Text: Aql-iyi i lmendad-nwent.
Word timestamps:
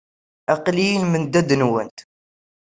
Aql-iyi 0.53 0.93
i 0.95 0.99
lmendad-nwent. 1.03 1.97